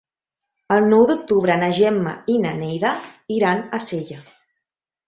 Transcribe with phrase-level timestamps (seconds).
[0.75, 2.95] El nou d'octubre na Gemma i na Neida
[3.39, 4.21] iran a Sella.